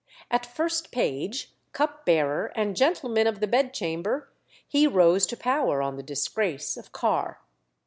[0.31, 4.31] At first page, cupbearer, and gentleman of the bedchamber,
[4.67, 7.39] he rose to power on the disgrace of Carr.